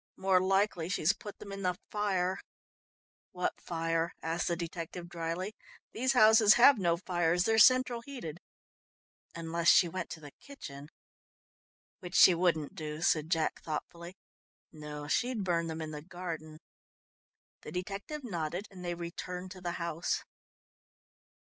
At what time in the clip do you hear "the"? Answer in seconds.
1.61-1.77, 4.47-4.55, 10.19-10.31, 15.91-16.01, 17.61-17.71, 19.61-19.73